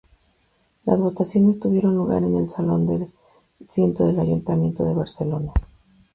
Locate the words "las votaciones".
0.85-1.59